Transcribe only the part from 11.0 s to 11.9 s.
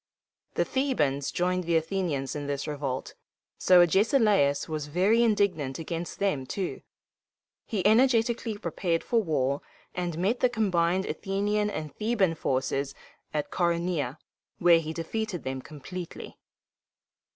Athenian